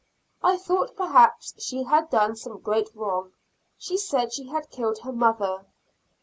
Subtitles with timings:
[0.41, 3.33] I thought, perhaps, she had done some great wrong.
[3.77, 5.67] She said she had killed her mother.